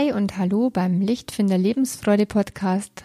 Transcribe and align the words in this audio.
Hi 0.00 0.12
und 0.14 0.38
hallo 0.38 0.70
beim 0.70 1.02
Lichtfinder 1.02 1.58
Lebensfreude 1.58 2.24
Podcast. 2.24 3.04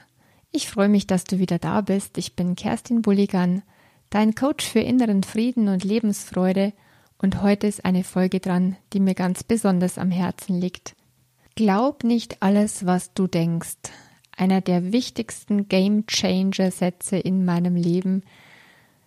Ich 0.52 0.70
freue 0.70 0.88
mich, 0.88 1.06
dass 1.06 1.26
du 1.26 1.40
wieder 1.40 1.60
da 1.60 1.82
bist. 1.82 2.18
Ich 2.18 2.38
bin 2.38 2.56
Kerstin 2.56 3.02
Bulligan, 3.02 3.64
dein 4.10 4.34
Coach 4.34 4.66
für 4.66 4.80
inneren 4.80 5.24
Frieden 5.24 5.68
und 5.68 5.84
Lebensfreude 5.84 6.72
und 7.18 7.42
heute 7.42 7.68
ist 7.68 7.84
eine 7.84 8.06
Folge 8.06 8.40
dran, 8.40 8.78
die 8.94 9.02
mir 9.02 9.14
ganz 9.14 9.44
besonders 9.44 9.98
am 9.98 10.10
Herzen 10.10 10.58
liegt. 10.58 10.96
Glaub 11.56 12.06
nicht 12.06 12.42
alles, 12.42 12.86
was 12.86 13.14
du 13.14 13.28
denkst. 13.28 13.92
Einer 14.38 14.62
der 14.62 14.94
wichtigsten 14.94 15.68
Game 15.68 16.08
Changer 16.08 16.72
Sätze 16.72 17.18
in 17.18 17.44
meinem 17.44 17.76
Leben. 17.76 18.24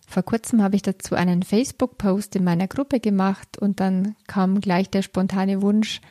Vor 0.05 0.21
kurzem 0.21 0.61
habe 0.61 0.75
ich 0.75 0.83
dazu 0.83 1.15
einen 1.15 1.41
Facebook-Post 1.41 2.35
in 2.35 2.43
meiner 2.43 2.67
Gruppe 2.67 2.99
gemacht 2.99 3.57
und 3.57 3.79
dann 3.79 4.15
kam 4.27 4.61
gleich 4.61 4.91
der 4.91 5.01
spontane 5.01 5.63
Wunsch, 5.63 6.01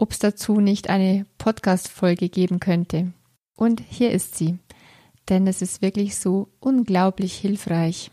ob 0.00 0.12
es 0.12 0.18
dazu 0.18 0.60
nicht 0.60 0.88
eine 0.88 1.26
Podcast-Folge 1.36 2.30
geben 2.30 2.58
könnte. 2.58 3.12
Und 3.54 3.82
hier 3.86 4.12
ist 4.12 4.34
sie. 4.34 4.58
Denn 5.28 5.46
es 5.46 5.60
ist 5.60 5.82
wirklich 5.82 6.16
so 6.16 6.48
unglaublich 6.58 7.34
hilfreich. 7.34 8.10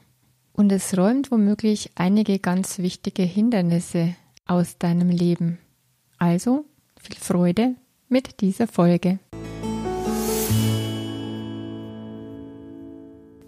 Und 0.51 0.69
es 0.73 0.97
räumt 0.97 1.31
womöglich 1.31 1.91
einige 1.95 2.39
ganz 2.39 2.79
wichtige 2.79 3.23
Hindernisse 3.23 4.15
aus 4.45 4.77
deinem 4.77 5.09
Leben. 5.09 5.59
Also 6.17 6.65
viel 6.99 7.15
Freude 7.15 7.75
mit 8.09 8.41
dieser 8.41 8.67
Folge. 8.67 9.19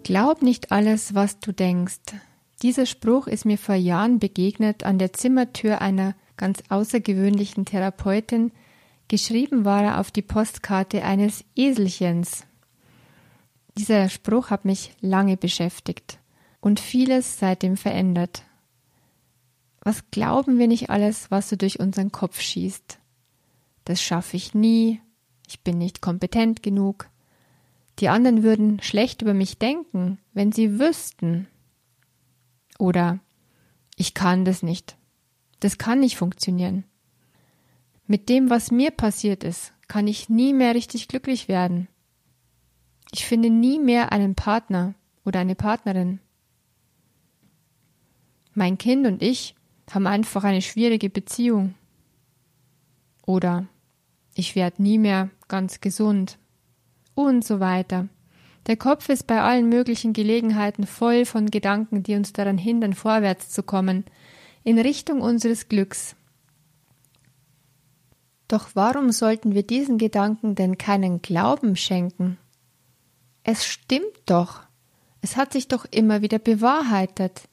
Glaub 0.03 0.41
nicht 0.41 0.71
alles, 0.71 1.13
was 1.13 1.41
du 1.41 1.51
denkst. 1.51 2.15
Dieser 2.61 2.85
Spruch 2.85 3.27
ist 3.27 3.43
mir 3.43 3.57
vor 3.57 3.75
Jahren 3.75 4.19
begegnet 4.19 4.85
an 4.85 4.97
der 4.97 5.11
Zimmertür 5.11 5.81
einer 5.81 6.15
ganz 6.39 6.63
außergewöhnlichen 6.69 7.65
Therapeutin. 7.65 8.51
Geschrieben 9.09 9.65
war 9.65 9.83
er 9.83 9.99
auf 9.99 10.09
die 10.09 10.21
Postkarte 10.23 11.03
eines 11.03 11.43
Eselchens. 11.55 12.47
Dieser 13.77 14.09
Spruch 14.09 14.49
hat 14.49 14.65
mich 14.65 14.95
lange 15.01 15.37
beschäftigt 15.37 16.17
und 16.61 16.79
vieles 16.79 17.39
seitdem 17.39 17.77
verändert. 17.77 18.43
Was 19.81 20.09
glauben 20.11 20.57
wir 20.59 20.67
nicht 20.67 20.89
alles, 20.89 21.29
was 21.29 21.49
so 21.49 21.55
durch 21.55 21.79
unseren 21.79 22.11
Kopf 22.11 22.39
schießt? 22.41 22.99
Das 23.85 24.01
schaffe 24.01 24.37
ich 24.37 24.53
nie, 24.53 25.01
ich 25.47 25.61
bin 25.61 25.77
nicht 25.77 26.01
kompetent 26.01 26.63
genug. 26.63 27.09
Die 27.99 28.07
anderen 28.07 28.43
würden 28.43 28.81
schlecht 28.81 29.21
über 29.21 29.33
mich 29.33 29.57
denken, 29.57 30.19
wenn 30.33 30.51
sie 30.51 30.79
wüssten. 30.79 31.47
Oder 32.77 33.19
ich 33.97 34.13
kann 34.13 34.45
das 34.45 34.63
nicht. 34.63 34.98
Das 35.59 35.77
kann 35.77 35.99
nicht 35.99 36.17
funktionieren. 36.17 36.85
Mit 38.07 38.29
dem, 38.29 38.49
was 38.49 38.71
mir 38.71 38.91
passiert 38.91 39.43
ist, 39.43 39.73
kann 39.87 40.07
ich 40.07 40.29
nie 40.29 40.53
mehr 40.53 40.75
richtig 40.75 41.07
glücklich 41.07 41.47
werden. 41.47 41.87
Ich 43.11 43.25
finde 43.25 43.49
nie 43.49 43.79
mehr 43.79 44.11
einen 44.11 44.35
Partner 44.35 44.93
oder 45.25 45.39
eine 45.39 45.55
Partnerin. 45.55 46.19
Mein 48.53 48.77
Kind 48.77 49.05
und 49.05 49.21
ich 49.21 49.55
haben 49.91 50.07
einfach 50.07 50.43
eine 50.43 50.61
schwierige 50.61 51.09
Beziehung. 51.09 51.75
Oder 53.25 53.67
ich 54.35 54.55
werde 54.55 54.81
nie 54.81 54.97
mehr 54.97 55.29
ganz 55.47 55.81
gesund. 55.81 56.37
Und 57.15 57.43
so 57.43 57.59
weiter. 57.59 58.07
Der 58.67 58.77
Kopf 58.77 59.09
ist 59.09 59.27
bei 59.27 59.41
allen 59.41 59.69
möglichen 59.69 60.13
Gelegenheiten 60.13 60.85
voll 60.85 61.25
von 61.25 61.49
Gedanken, 61.49 62.03
die 62.03 62.15
uns 62.15 62.33
daran 62.33 62.57
hindern, 62.57 62.93
vorwärts 62.93 63.49
zu 63.49 63.63
kommen, 63.63 64.05
in 64.69 64.77
Richtung 64.77 65.21
unseres 65.21 65.67
Glücks. 65.67 66.15
Doch 68.47 68.69
warum 68.75 69.11
sollten 69.11 69.55
wir 69.55 69.63
diesen 69.63 69.97
Gedanken 69.97 70.53
denn 70.53 70.77
keinen 70.77 71.23
Glauben 71.23 71.75
schenken? 71.75 72.37
Es 73.41 73.65
stimmt 73.65 74.21
doch. 74.27 74.61
Es 75.21 75.37
hat 75.37 75.53
sich 75.53 75.69
doch 75.69 75.85
immer 75.89 76.21
wieder 76.21 76.37
bewahrheitet. 76.37 77.49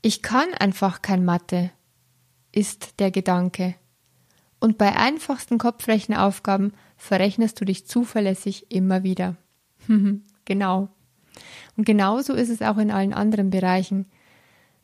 Ich 0.00 0.22
kann 0.22 0.54
einfach 0.54 1.02
kein 1.02 1.24
Mathe, 1.24 1.72
ist 2.52 3.00
der 3.00 3.10
Gedanke. 3.10 3.74
Und 4.60 4.78
bei 4.78 4.94
einfachsten 4.94 5.58
Kopfrechenaufgaben 5.58 6.72
verrechnest 6.96 7.60
du 7.60 7.64
dich 7.64 7.88
zuverlässig 7.88 8.70
immer 8.70 9.02
wieder. 9.02 9.34
genau. 10.44 10.88
Und 11.76 11.84
genauso 11.84 12.34
ist 12.34 12.48
es 12.48 12.62
auch 12.62 12.78
in 12.78 12.92
allen 12.92 13.12
anderen 13.12 13.50
Bereichen. 13.50 14.06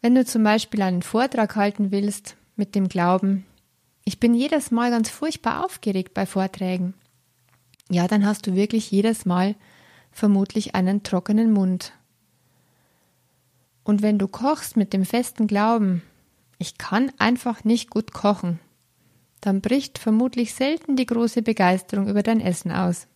Wenn 0.04 0.16
du 0.16 0.26
zum 0.26 0.44
Beispiel 0.44 0.82
einen 0.82 1.00
Vortrag 1.00 1.56
halten 1.56 1.90
willst 1.90 2.36
mit 2.56 2.74
dem 2.74 2.88
Glauben, 2.88 3.46
ich 4.04 4.20
bin 4.20 4.34
jedes 4.34 4.70
Mal 4.70 4.90
ganz 4.90 5.08
furchtbar 5.08 5.64
aufgeregt 5.64 6.12
bei 6.12 6.26
Vorträgen, 6.26 6.92
ja, 7.88 8.06
dann 8.06 8.26
hast 8.26 8.46
du 8.46 8.54
wirklich 8.54 8.90
jedes 8.90 9.24
Mal 9.24 9.54
vermutlich 10.12 10.74
einen 10.74 11.04
trockenen 11.04 11.54
Mund 11.54 11.94
und 13.82 14.02
wenn 14.02 14.18
du 14.18 14.28
kochst 14.28 14.76
mit 14.76 14.92
dem 14.92 15.06
festen 15.06 15.46
Glauben, 15.46 16.02
ich 16.58 16.76
kann 16.76 17.10
einfach 17.16 17.64
nicht 17.64 17.88
gut 17.88 18.12
kochen, 18.12 18.60
dann 19.40 19.62
bricht 19.62 19.96
vermutlich 19.96 20.52
selten 20.52 20.96
die 20.96 21.06
große 21.06 21.40
Begeisterung 21.40 22.08
über 22.10 22.22
dein 22.22 22.42
Essen 22.42 22.72
aus. 22.72 23.06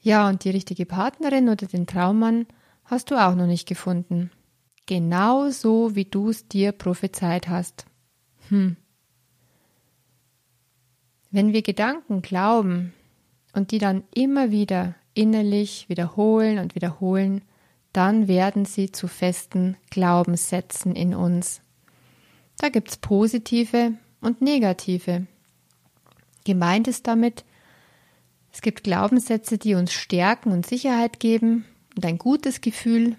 Ja, 0.00 0.28
und 0.28 0.44
die 0.44 0.50
richtige 0.50 0.86
Partnerin 0.86 1.48
oder 1.48 1.66
den 1.66 1.88
Traummann 1.88 2.46
hast 2.84 3.10
du 3.10 3.16
auch 3.16 3.34
noch 3.34 3.48
nicht 3.48 3.66
gefunden. 3.66 4.30
Genau 4.86 5.50
so, 5.50 5.94
wie 5.96 6.04
du 6.04 6.30
es 6.30 6.46
dir 6.48 6.72
prophezeit 6.72 7.48
hast. 7.48 7.84
Hm. 8.48 8.76
Wenn 11.30 11.52
wir 11.52 11.62
Gedanken 11.62 12.22
glauben 12.22 12.94
und 13.52 13.72
die 13.72 13.78
dann 13.78 14.04
immer 14.14 14.50
wieder 14.50 14.94
innerlich 15.12 15.88
wiederholen 15.88 16.58
und 16.58 16.74
wiederholen, 16.74 17.42
dann 17.92 18.28
werden 18.28 18.64
sie 18.64 18.92
zu 18.92 19.08
festen 19.08 19.76
Glaubenssätzen 19.90 20.94
in 20.94 21.14
uns. 21.14 21.62
Da 22.58 22.68
gibt 22.68 22.90
es 22.90 22.96
positive 22.98 23.94
und 24.20 24.40
negative. 24.40 25.26
Gemeint 26.44 26.88
ist 26.88 27.06
damit, 27.06 27.44
es 28.52 28.60
gibt 28.62 28.84
Glaubenssätze, 28.84 29.58
die 29.58 29.74
uns 29.74 29.92
stärken 29.92 30.52
und 30.52 30.66
Sicherheit 30.66 31.20
geben 31.20 31.64
und 31.96 32.06
ein 32.06 32.18
gutes 32.18 32.60
Gefühl. 32.60 33.16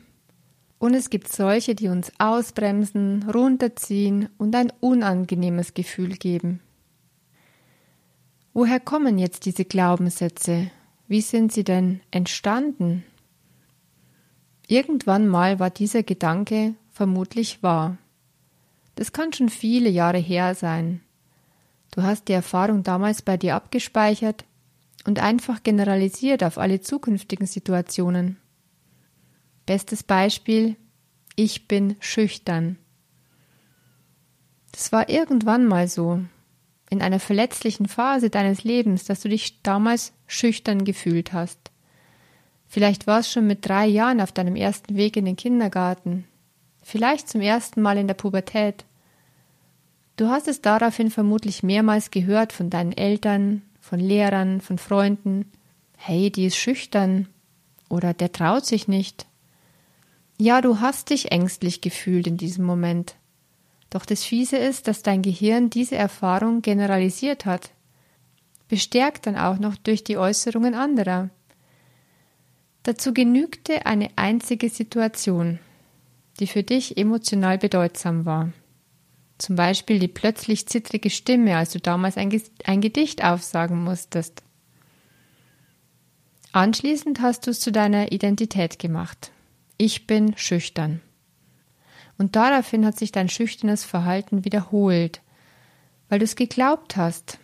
Und 0.80 0.94
es 0.94 1.10
gibt 1.10 1.32
solche, 1.32 1.74
die 1.74 1.88
uns 1.88 2.12
ausbremsen, 2.20 3.30
runterziehen 3.30 4.30
und 4.38 4.56
ein 4.56 4.72
unangenehmes 4.80 5.74
Gefühl 5.74 6.10
geben. 6.18 6.60
Woher 8.54 8.80
kommen 8.80 9.18
jetzt 9.18 9.46
diese 9.46 9.66
Glaubenssätze? 9.66 10.72
Wie 11.08 11.22
sind 11.22 11.52
sie 11.52 11.64
denn 11.64 12.02
entstanden? 12.12 13.04
Irgendwann 14.68 15.28
mal 15.28 15.60
war 15.60 15.70
dieser 15.70 16.04
Gedanke 16.04 16.76
vermutlich 16.92 17.64
wahr. 17.64 17.98
Das 18.96 19.14
kann 19.14 19.32
schon 19.32 19.50
viele 19.50 19.90
Jahre 19.90 20.18
her 20.18 20.56
sein. 20.56 21.02
Du 21.92 22.04
hast 22.04 22.28
die 22.28 22.34
Erfahrung 22.34 22.84
damals 22.84 23.22
bei 23.22 23.38
dir 23.38 23.56
abgespeichert 23.56 24.44
und 25.06 25.20
einfach 25.20 25.64
generalisiert 25.64 26.44
auf 26.44 26.58
alle 26.58 26.82
zukünftigen 26.82 27.48
Situationen. 27.48 28.38
Bestes 29.68 30.02
Beispiel, 30.02 30.78
ich 31.36 31.68
bin 31.68 31.98
schüchtern. 32.00 32.78
Das 34.72 34.94
war 34.94 35.10
irgendwann 35.10 35.66
mal 35.66 35.90
so, 35.90 36.22
in 36.90 37.02
einer 37.02 37.20
verletzlichen 37.20 37.86
Phase 37.86 38.30
deines 38.30 38.64
Lebens, 38.64 39.04
dass 39.04 39.20
du 39.20 39.28
dich 39.28 39.62
damals 39.64 40.14
schüchtern 40.26 40.86
gefühlt 40.86 41.34
hast. 41.34 41.60
Vielleicht 42.66 43.08
warst 43.08 43.30
schon 43.30 43.46
mit 43.46 43.68
drei 43.68 43.86
Jahren 43.88 44.22
auf 44.22 44.32
deinem 44.32 44.56
ersten 44.56 44.96
Weg 44.96 45.18
in 45.18 45.26
den 45.26 45.36
Kindergarten. 45.36 46.24
Vielleicht 46.82 47.28
zum 47.28 47.42
ersten 47.42 47.82
Mal 47.82 47.98
in 47.98 48.08
der 48.08 48.14
Pubertät. 48.14 48.86
Du 50.16 50.30
hast 50.30 50.48
es 50.48 50.62
daraufhin 50.62 51.12
vermutlich 51.12 51.62
mehrmals 51.62 52.10
gehört 52.10 52.54
von 52.54 52.70
deinen 52.70 52.94
Eltern, 52.94 53.64
von 53.82 54.00
Lehrern, 54.00 54.62
von 54.62 54.78
Freunden. 54.78 55.52
Hey, 55.98 56.32
die 56.32 56.46
ist 56.46 56.56
schüchtern. 56.56 57.28
Oder 57.90 58.14
der 58.14 58.32
traut 58.32 58.66
sich 58.66 58.88
nicht. 58.88 59.28
Ja, 60.40 60.62
du 60.62 60.80
hast 60.80 61.10
dich 61.10 61.32
ängstlich 61.32 61.82
gefühlt 61.82 62.28
in 62.28 62.38
diesem 62.38 62.64
Moment. 62.64 63.16
Doch 63.90 64.06
das 64.06 64.24
Fiese 64.24 64.58
ist, 64.58 64.88
dass 64.88 65.02
dein 65.02 65.24
Gehirn 65.24 65.70
diese 65.70 65.96
Erfahrung 65.96 66.62
generalisiert 66.62 67.46
hat. 67.46 67.72
Bestärkt 68.68 69.26
dann 69.26 69.36
auch 69.36 69.58
noch 69.58 69.76
durch 69.78 70.04
die 70.04 70.18
Äußerungen 70.18 70.76
anderer. 70.76 71.30
Dazu 72.84 73.14
genügte 73.14 73.86
eine 73.86 74.10
einzige 74.16 74.70
Situation, 74.70 75.60
die 76.40 76.48
für 76.48 76.64
dich 76.64 76.98
emotional 76.98 77.58
bedeutsam 77.58 78.26
war. 78.26 78.52
Zum 79.40 79.56
Beispiel 79.56 80.00
die 80.00 80.08
plötzlich 80.08 80.68
zittrige 80.68 81.10
Stimme, 81.10 81.58
als 81.58 81.72
du 81.72 81.80
damals 81.80 82.18
ein, 82.18 82.42
ein 82.66 82.82
Gedicht 82.82 83.24
aufsagen 83.24 83.84
musstest. 83.84 84.44
Anschließend 86.52 87.22
hast 87.22 87.46
du 87.46 87.52
es 87.52 87.60
zu 87.60 87.72
deiner 87.72 88.12
Identität 88.12 88.80
gemacht. 88.80 89.32
Ich 89.78 90.08
bin 90.08 90.36
schüchtern. 90.38 91.02
Und 92.18 92.36
daraufhin 92.36 92.86
hat 92.86 92.98
sich 92.98 93.12
dein 93.12 93.30
schüchternes 93.30 93.84
Verhalten 93.84 94.44
wiederholt, 94.44 95.22
weil 96.10 96.20
du 96.20 96.26
es 96.26 96.36
geglaubt 96.36 96.98
hast. 96.98 97.38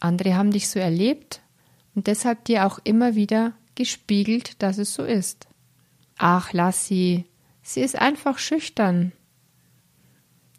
Andere 0.00 0.34
haben 0.34 0.50
dich 0.50 0.68
so 0.68 0.78
erlebt 0.78 1.40
und 1.94 2.06
deshalb 2.06 2.44
dir 2.44 2.66
auch 2.66 2.78
immer 2.84 3.14
wieder 3.14 3.54
gespiegelt, 3.76 4.62
dass 4.62 4.76
es 4.76 4.92
so 4.92 5.04
ist. 5.04 5.48
Ach, 6.18 6.52
lass 6.52 6.86
sie. 6.86 7.24
Sie 7.62 7.80
ist 7.80 7.96
einfach 7.96 8.38
schüchtern. 8.38 9.12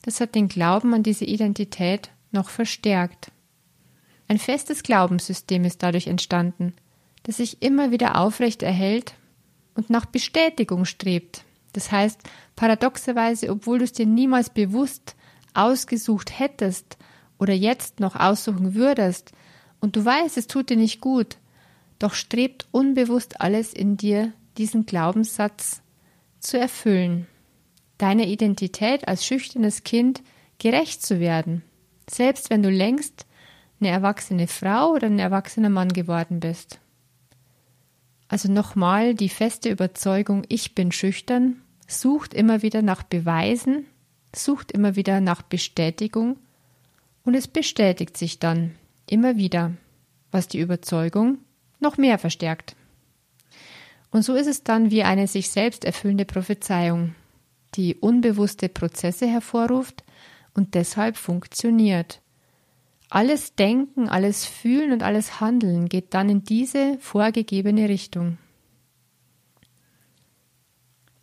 Das 0.01 0.21
hat 0.21 0.33
den 0.33 0.47
Glauben 0.47 0.93
an 0.93 1.03
diese 1.03 1.25
Identität 1.25 2.09
noch 2.31 2.49
verstärkt. 2.49 3.31
Ein 4.27 4.39
festes 4.39 4.83
Glaubenssystem 4.83 5.65
ist 5.65 5.83
dadurch 5.83 6.07
entstanden, 6.07 6.73
das 7.23 7.37
sich 7.37 7.61
immer 7.61 7.91
wieder 7.91 8.19
aufrecht 8.19 8.63
erhält 8.63 9.15
und 9.79 9.89
nach 9.89 10.05
Bestätigung 10.05 10.83
strebt. 10.83 11.45
Das 11.71 11.89
heißt, 11.89 12.19
paradoxerweise, 12.57 13.49
obwohl 13.49 13.77
du 13.77 13.85
es 13.85 13.93
dir 13.93 14.05
niemals 14.05 14.49
bewusst 14.49 15.15
ausgesucht 15.53 16.37
hättest 16.37 16.97
oder 17.37 17.53
jetzt 17.53 18.01
noch 18.01 18.17
aussuchen 18.17 18.75
würdest, 18.75 19.31
und 19.79 19.95
du 19.95 20.03
weißt, 20.03 20.37
es 20.37 20.47
tut 20.47 20.69
dir 20.69 20.75
nicht 20.75 20.99
gut, 20.99 21.37
doch 21.99 22.13
strebt 22.13 22.67
unbewusst 22.71 23.39
alles 23.39 23.73
in 23.73 23.95
dir, 23.95 24.33
diesen 24.57 24.85
Glaubenssatz 24.85 25.81
zu 26.41 26.59
erfüllen, 26.59 27.27
deiner 27.97 28.25
Identität 28.25 29.07
als 29.07 29.25
schüchternes 29.25 29.85
Kind 29.85 30.21
gerecht 30.57 31.01
zu 31.01 31.21
werden, 31.21 31.63
selbst 32.09 32.49
wenn 32.49 32.61
du 32.61 32.69
längst 32.69 33.25
eine 33.79 33.89
erwachsene 33.89 34.47
Frau 34.47 34.91
oder 34.91 35.07
ein 35.07 35.19
erwachsener 35.19 35.69
Mann 35.69 35.93
geworden 35.93 36.41
bist. 36.41 36.81
Also 38.29 38.49
nochmal 38.49 39.15
die 39.15 39.27
feste 39.27 39.69
Überzeugung, 39.69 40.43
ich 40.47 40.75
bin 40.75 40.91
schüchtern, 40.91 41.61
sucht 41.87 42.33
immer 42.35 42.61
wieder 42.61 42.83
nach 42.83 43.01
Beweisen, 43.03 43.87
sucht 44.33 44.71
immer 44.71 44.95
wieder 44.95 45.19
nach 45.19 45.41
Bestätigung 45.41 46.37
und 47.23 47.33
es 47.33 47.47
bestätigt 47.47 48.15
sich 48.15 48.37
dann 48.37 48.75
immer 49.07 49.37
wieder, 49.37 49.73
was 50.31 50.47
die 50.47 50.59
Überzeugung 50.59 51.39
noch 51.79 51.97
mehr 51.97 52.19
verstärkt. 52.19 52.75
Und 54.11 54.21
so 54.21 54.35
ist 54.35 54.47
es 54.47 54.63
dann 54.63 54.91
wie 54.91 55.03
eine 55.03 55.27
sich 55.27 55.49
selbst 55.49 55.83
erfüllende 55.83 56.25
Prophezeiung, 56.25 57.15
die 57.73 57.95
unbewusste 57.95 58.69
Prozesse 58.69 59.27
hervorruft 59.27 60.03
und 60.53 60.75
deshalb 60.75 61.17
funktioniert. 61.17 62.21
Alles 63.09 63.55
Denken, 63.55 64.07
alles 64.07 64.45
Fühlen 64.45 64.91
und 64.91 65.01
alles 65.01 65.41
Handeln 65.41 65.89
geht 65.89 66.13
dann 66.13 66.29
in 66.29 66.43
diese 66.43 66.97
vorgegebene 66.99 67.89
Richtung. 67.89 68.37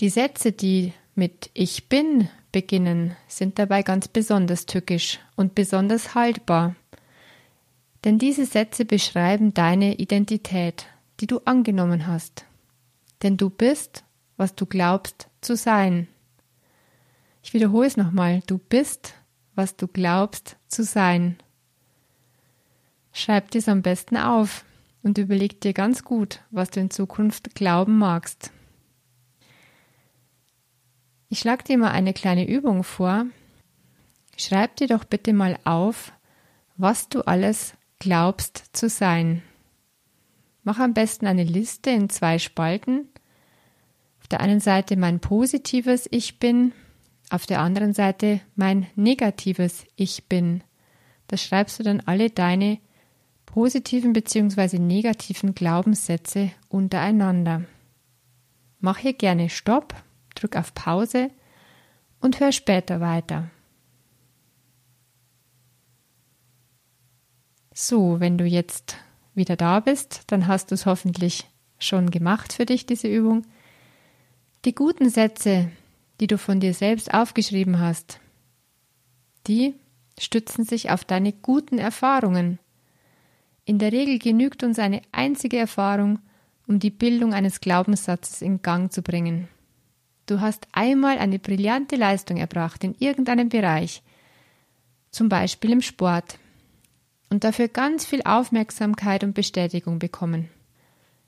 Die 0.01 0.09
Sätze, 0.09 0.53
die 0.53 0.93
mit 1.15 1.51
Ich 1.55 1.89
bin 1.89 2.29
beginnen, 2.53 3.17
sind 3.29 3.59
dabei 3.59 3.83
ganz 3.83 4.09
besonders 4.09 4.67
tückisch 4.67 5.21
und 5.37 5.55
besonders 5.55 6.15
haltbar. 6.15 6.75
Denn 8.05 8.19
diese 8.19 8.47
Sätze 8.47 8.85
beschreiben 8.85 9.55
deine 9.55 9.95
Identität, 9.95 10.87
die 11.21 11.27
du 11.27 11.41
angenommen 11.45 12.07
hast. 12.07 12.45
Denn 13.23 13.37
du 13.37 13.49
bist, 13.49 14.05
was 14.37 14.55
du 14.55 14.67
glaubst 14.67 15.29
zu 15.41 15.57
sein. 15.57 16.09
Ich 17.43 17.55
wiederhole 17.55 17.87
es 17.87 17.97
nochmal. 17.97 18.43
Du 18.47 18.59
bist, 18.59 19.15
was 19.55 19.77
du 19.77 19.87
glaubst 19.87 20.57
zu 20.69 20.83
sein. 20.83 21.37
Schreib 23.27 23.51
dies 23.51 23.69
am 23.69 23.83
besten 23.83 24.17
auf 24.17 24.65
und 25.03 25.19
überleg 25.19 25.61
dir 25.61 25.73
ganz 25.73 26.05
gut, 26.05 26.43
was 26.53 26.71
du 26.71 26.79
in 26.79 26.91
Zukunft 26.93 27.57
glauben 27.57 27.99
magst. 27.99 28.53
Ich 31.29 31.41
schlage 31.41 31.65
dir 31.65 31.77
mal 31.77 31.91
eine 31.91 32.13
kleine 32.13 32.49
Übung 32.49 32.85
vor. 32.85 33.27
Schreib 34.37 34.77
dir 34.77 34.87
doch 34.87 35.03
bitte 35.03 35.33
mal 35.33 35.59
auf, 35.65 36.13
was 36.77 37.09
du 37.09 37.23
alles 37.23 37.75
glaubst 37.99 38.63
zu 38.77 38.89
sein. 38.89 39.43
Mach 40.63 40.79
am 40.79 40.95
besten 40.95 41.27
eine 41.27 41.43
Liste 41.43 41.91
in 41.91 42.09
zwei 42.09 42.39
Spalten. 42.39 43.09
Auf 44.21 44.29
der 44.29 44.39
einen 44.39 44.61
Seite 44.61 44.97
mein 44.97 45.19
positives 45.19 46.07
Ich 46.13 46.39
bin, 46.39 46.71
auf 47.31 47.45
der 47.45 47.59
anderen 47.59 47.93
Seite 47.93 48.41
mein 48.55 48.87
negatives 48.95 49.85
Ich 49.97 50.29
bin. 50.29 50.63
Da 51.27 51.37
schreibst 51.37 51.81
du 51.81 51.83
dann 51.83 52.05
alle 52.07 52.31
deine 52.31 52.79
positiven 53.57 54.13
bzw. 54.13 54.79
negativen 54.79 55.55
Glaubenssätze 55.55 56.51
untereinander. 56.69 57.65
Mach 58.81 58.99
hier 58.99 59.15
gerne 59.15 59.49
Stopp, 59.49 59.95
drück 60.35 60.57
auf 60.57 60.75
Pause 60.75 61.31
und 62.21 62.39
hör 62.39 62.53
später 62.53 63.01
weiter. 63.01 63.51
So, 67.73 68.21
wenn 68.21 68.37
du 68.37 68.45
jetzt 68.45 68.99
wieder 69.35 69.57
da 69.57 69.81
bist, 69.81 70.25
dann 70.27 70.49
hast 70.49 70.71
du 70.71 70.75
es 70.75 70.85
hoffentlich 70.85 71.47
schon 71.79 72.11
gemacht 72.11 72.53
für 72.53 72.67
dich, 72.67 72.85
diese 72.85 73.09
Übung. 73.09 73.47
Die 74.67 74.75
guten 74.75 75.09
Sätze, 75.09 75.71
die 76.21 76.27
du 76.27 76.37
von 76.37 76.61
dir 76.61 76.75
selbst 76.75 77.15
aufgeschrieben 77.15 77.81
hast, 77.81 78.21
die 79.47 79.77
stützen 80.21 80.67
sich 80.67 80.91
auf 80.91 81.07
deine 81.07 81.33
guten 81.33 81.79
Erfahrungen. 81.79 82.59
In 83.67 83.81
der 83.81 83.93
Regel 83.93 84.21
genügt 84.21 84.63
uns 84.63 84.79
eine 84.79 85.03
einzige 85.11 85.59
Erfahrung, 85.59 86.21
um 86.69 86.79
die 86.79 86.91
Bildung 86.91 87.35
eines 87.35 87.61
Glaubenssatzes 87.61 88.41
in 88.41 88.63
Gang 88.63 88.93
zu 88.93 89.03
bringen. 89.03 89.49
Du 90.27 90.41
hast 90.41 90.69
einmal 90.73 91.19
eine 91.19 91.41
brillante 91.41 91.97
Leistung 91.97 92.37
erbracht 92.37 92.85
in 92.85 92.95
irgendeinem 92.99 93.49
Bereich, 93.49 94.03
zum 95.11 95.29
Beispiel 95.29 95.73
im 95.73 95.83
Sport, 95.83 96.39
und 97.29 97.43
dafür 97.43 97.67
ganz 97.67 98.07
viel 98.07 98.23
Aufmerksamkeit 98.23 99.25
und 99.25 99.35
Bestätigung 99.35 99.99
bekommen. 99.99 100.49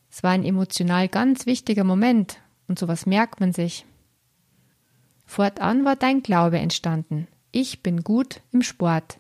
Es 0.08 0.23
war 0.23 0.31
ein 0.31 0.44
emotional 0.44 1.08
ganz 1.08 1.44
wichtiger 1.44 1.85
Moment 1.85 2.38
und 2.69 2.79
sowas 2.79 3.05
merkt 3.05 3.40
man 3.40 3.52
sich. 3.52 3.85
Fortan 5.26 5.85
war 5.85 5.96
dein 5.96 6.23
Glaube 6.23 6.58
entstanden. 6.58 7.26
Ich 7.50 7.82
bin 7.82 8.05
gut 8.05 8.43
im 8.52 8.62
Sport. 8.62 9.19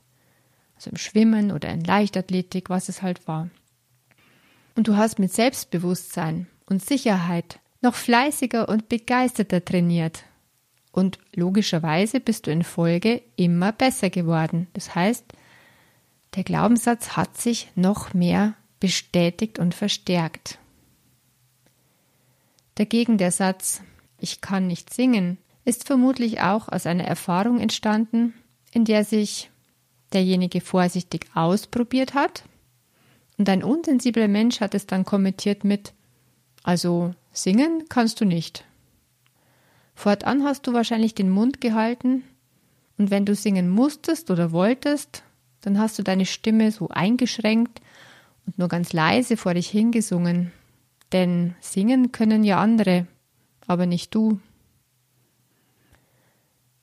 Also 0.78 0.90
im 0.90 0.96
Schwimmen 0.96 1.50
oder 1.50 1.70
in 1.70 1.82
Leichtathletik, 1.82 2.70
was 2.70 2.88
es 2.88 3.02
halt 3.02 3.26
war. 3.26 3.50
Und 4.76 4.86
du 4.86 4.96
hast 4.96 5.18
mit 5.18 5.32
Selbstbewusstsein 5.32 6.46
und 6.66 6.84
Sicherheit 6.84 7.58
noch 7.80 7.96
fleißiger 7.96 8.68
und 8.68 8.88
begeisterter 8.88 9.64
trainiert. 9.64 10.22
Und 10.92 11.18
logischerweise 11.34 12.20
bist 12.20 12.46
du 12.46 12.52
in 12.52 12.62
Folge 12.62 13.22
immer 13.34 13.72
besser 13.72 14.08
geworden. 14.08 14.68
Das 14.72 14.94
heißt, 14.94 15.24
der 16.36 16.44
Glaubenssatz 16.44 17.16
hat 17.16 17.36
sich 17.36 17.72
noch 17.74 18.14
mehr 18.14 18.54
bestätigt 18.78 19.58
und 19.58 19.74
verstärkt. 19.74 20.60
Dagegen 22.76 23.18
der 23.18 23.32
Satz 23.32 23.82
Ich 24.20 24.40
kann 24.40 24.68
nicht 24.68 24.94
singen 24.94 25.38
ist 25.64 25.88
vermutlich 25.88 26.40
auch 26.40 26.68
aus 26.68 26.86
einer 26.86 27.04
Erfahrung 27.04 27.58
entstanden, 27.58 28.32
in 28.70 28.84
der 28.84 29.04
sich 29.04 29.50
derjenige 30.12 30.60
vorsichtig 30.60 31.26
ausprobiert 31.34 32.14
hat 32.14 32.44
und 33.38 33.48
ein 33.48 33.62
unsensibler 33.62 34.28
Mensch 34.28 34.60
hat 34.60 34.74
es 34.74 34.86
dann 34.86 35.04
kommentiert 35.04 35.64
mit 35.64 35.94
Also 36.62 37.14
singen 37.32 37.84
kannst 37.88 38.20
du 38.20 38.24
nicht. 38.24 38.64
Fortan 39.94 40.44
hast 40.44 40.66
du 40.66 40.72
wahrscheinlich 40.72 41.14
den 41.14 41.30
Mund 41.30 41.60
gehalten 41.60 42.24
und 42.98 43.10
wenn 43.10 43.24
du 43.24 43.34
singen 43.34 43.68
musstest 43.68 44.30
oder 44.30 44.52
wolltest, 44.52 45.22
dann 45.60 45.78
hast 45.78 45.98
du 45.98 46.02
deine 46.02 46.26
Stimme 46.26 46.70
so 46.72 46.88
eingeschränkt 46.88 47.80
und 48.46 48.58
nur 48.58 48.68
ganz 48.68 48.92
leise 48.92 49.36
vor 49.36 49.54
dich 49.54 49.68
hingesungen. 49.68 50.52
Denn 51.12 51.54
singen 51.60 52.12
können 52.12 52.44
ja 52.44 52.60
andere, 52.60 53.06
aber 53.66 53.86
nicht 53.86 54.14
du. 54.14 54.40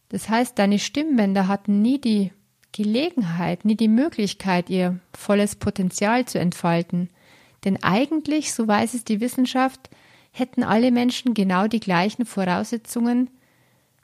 Das 0.09 0.29
heißt, 0.29 0.57
deine 0.57 0.79
Stimmbänder 0.79 1.47
hatten 1.47 1.81
nie 1.81 1.99
die 1.99 2.31
Gelegenheit, 2.75 3.63
nie 3.63 3.77
die 3.77 3.87
Möglichkeit, 3.87 4.69
ihr 4.69 4.99
volles 5.13 5.55
Potenzial 5.55 6.25
zu 6.25 6.39
entfalten. 6.39 7.09
Denn 7.63 7.81
eigentlich, 7.81 8.53
so 8.53 8.67
weiß 8.67 8.93
es 8.95 9.05
die 9.05 9.21
Wissenschaft, 9.21 9.89
hätten 10.31 10.61
alle 10.61 10.91
Menschen 10.91 11.33
genau 11.33 11.67
die 11.67 11.79
gleichen 11.79 12.25
Voraussetzungen, 12.25 13.29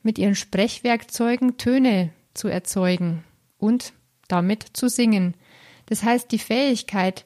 mit 0.04 0.18
ihren 0.18 0.36
Sprechwerkzeugen 0.36 1.58
Töne 1.58 2.12
zu 2.34 2.48
erzeugen 2.48 3.25
und 3.58 3.92
damit 4.30 4.66
zu 4.72 4.88
singen. 4.88 5.36
Das 5.88 6.04
heißt, 6.04 6.32
die 6.32 6.40
Fähigkeit, 6.40 7.25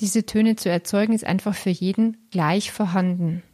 diese 0.00 0.26
Töne 0.26 0.56
zu 0.56 0.68
erzeugen, 0.68 1.12
ist 1.12 1.24
einfach 1.24 1.54
für 1.54 1.70
jeden 1.70 2.16
gleich 2.32 2.72
vorhanden. 2.72 3.44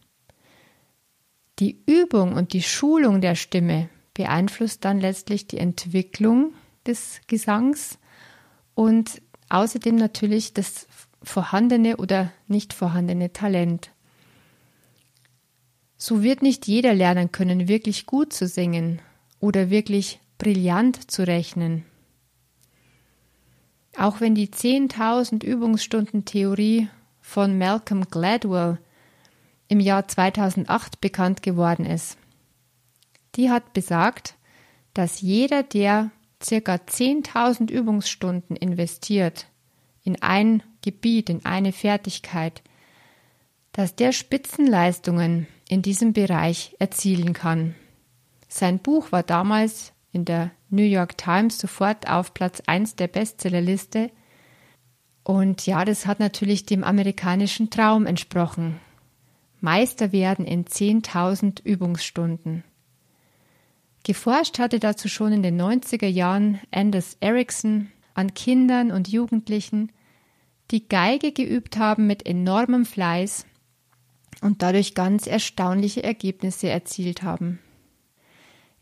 Die 1.58 1.82
Übung 1.84 2.32
und 2.32 2.54
die 2.54 2.62
Schulung 2.62 3.20
der 3.20 3.34
Stimme 3.34 3.90
beeinflusst 4.14 4.86
dann 4.86 4.98
letztlich 5.00 5.46
die 5.46 5.58
Entwicklung 5.58 6.54
des 6.86 7.20
Gesangs 7.26 7.98
und 8.74 9.22
außerdem 9.48 9.96
natürlich 9.96 10.54
das 10.54 10.86
vorhandene 11.22 11.98
oder 11.98 12.32
nicht 12.48 12.72
vorhandene 12.72 13.32
Talent. 13.32 13.90
So 15.96 16.22
wird 16.22 16.40
nicht 16.42 16.66
jeder 16.66 16.94
lernen 16.94 17.30
können, 17.30 17.68
wirklich 17.68 18.06
gut 18.06 18.32
zu 18.32 18.48
singen 18.48 19.02
oder 19.38 19.68
wirklich 19.68 20.20
brillant 20.38 21.10
zu 21.10 21.26
rechnen. 21.26 21.84
Auch 23.96 24.20
wenn 24.20 24.34
die 24.34 24.48
10.000 24.48 25.44
Übungsstunden 25.44 26.24
Theorie 26.24 26.88
von 27.20 27.58
Malcolm 27.58 28.04
Gladwell 28.10 28.78
im 29.68 29.80
Jahr 29.80 30.08
2008 30.08 31.00
bekannt 31.00 31.42
geworden 31.42 31.84
ist. 31.84 32.16
Die 33.36 33.50
hat 33.50 33.72
besagt, 33.72 34.36
dass 34.94 35.20
jeder, 35.20 35.62
der 35.62 36.10
circa 36.42 36.74
10.000 36.74 37.70
Übungsstunden 37.70 38.56
investiert 38.56 39.46
in 40.02 40.20
ein 40.22 40.62
Gebiet, 40.82 41.28
in 41.30 41.44
eine 41.44 41.72
Fertigkeit, 41.72 42.62
dass 43.72 43.94
der 43.96 44.12
Spitzenleistungen 44.12 45.46
in 45.68 45.82
diesem 45.82 46.12
Bereich 46.12 46.74
erzielen 46.78 47.32
kann. 47.32 47.74
Sein 48.48 48.78
Buch 48.78 49.12
war 49.12 49.22
damals 49.22 49.92
in 50.12 50.24
der 50.24 50.50
New 50.70 50.82
York 50.82 51.16
Times 51.16 51.58
sofort 51.58 52.10
auf 52.10 52.34
Platz 52.34 52.60
1 52.66 52.96
der 52.96 53.08
Bestsellerliste. 53.08 54.10
Und 55.22 55.66
ja, 55.66 55.84
das 55.84 56.06
hat 56.06 56.18
natürlich 56.18 56.66
dem 56.66 56.82
amerikanischen 56.82 57.70
Traum 57.70 58.06
entsprochen. 58.06 58.80
Meister 59.60 60.10
werden 60.10 60.46
in 60.46 60.64
10.000 60.64 61.62
Übungsstunden. 61.62 62.64
Geforscht 64.02 64.58
hatte 64.58 64.80
dazu 64.80 65.08
schon 65.08 65.32
in 65.32 65.42
den 65.42 65.60
90er 65.60 66.06
Jahren 66.06 66.60
Anders 66.70 67.16
Ericsson 67.20 67.90
an 68.14 68.34
Kindern 68.34 68.90
und 68.90 69.08
Jugendlichen, 69.08 69.92
die 70.70 70.88
Geige 70.88 71.32
geübt 71.32 71.76
haben 71.76 72.06
mit 72.06 72.26
enormem 72.26 72.86
Fleiß 72.86 73.44
und 74.40 74.62
dadurch 74.62 74.94
ganz 74.94 75.26
erstaunliche 75.26 76.02
Ergebnisse 76.02 76.68
erzielt 76.68 77.22
haben. 77.22 77.58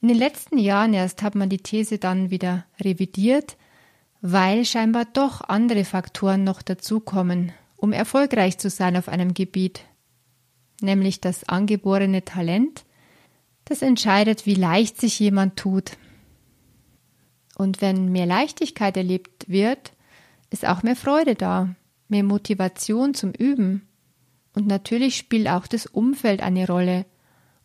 In 0.01 0.09
den 0.09 0.17
letzten 0.17 0.59
Jahren 0.59 0.95
erst 0.95 1.23
hat 1.23 1.35
man 1.35 1.49
die 1.49 1.59
These 1.59 1.99
dann 1.99 2.31
wieder 2.31 2.65
revidiert, 2.81 3.57
weil 4.21 4.65
scheinbar 4.65 5.07
doch 5.07 5.41
andere 5.41 5.85
Faktoren 5.85 6.45
noch 6.45 6.63
dazukommen, 6.63 7.53
um 7.77 7.93
erfolgreich 7.93 8.59
zu 8.59 8.71
sein 8.71 8.97
auf 8.97 9.09
einem 9.09 9.35
Gebiet, 9.35 9.85
nämlich 10.81 11.21
das 11.21 11.49
angeborene 11.49 12.25
Talent, 12.25 12.85
das 13.69 13.83
entscheidet, 13.83 14.47
wie 14.47 14.55
leicht 14.55 15.01
sich 15.01 15.19
jemand 15.19 15.57
tut. 15.57 15.93
Und 17.57 17.81
wenn 17.81 18.11
mehr 18.13 18.27
Leichtigkeit 18.27 18.97
erlebt 18.97 19.49
wird, 19.49 19.93
ist 20.51 20.67
auch 20.67 20.83
mehr 20.83 20.97
Freude 20.97 21.35
da, 21.35 21.75
mehr 22.09 22.23
Motivation 22.23 23.15
zum 23.15 23.33
Üben. 23.33 23.87
Und 24.55 24.67
natürlich 24.67 25.17
spielt 25.17 25.49
auch 25.49 25.67
das 25.67 25.87
Umfeld 25.87 26.41
eine 26.41 26.67
Rolle, 26.67 27.05